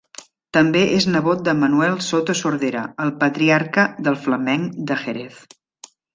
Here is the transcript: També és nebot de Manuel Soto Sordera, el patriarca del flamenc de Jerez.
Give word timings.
També 0.57 0.79
és 0.93 1.05
nebot 1.15 1.43
de 1.47 1.53
Manuel 1.63 1.97
Soto 2.05 2.35
Sordera, 2.39 2.81
el 3.05 3.13
patriarca 3.21 3.85
del 4.09 4.19
flamenc 4.25 4.81
de 4.91 4.99
Jerez. 5.05 5.39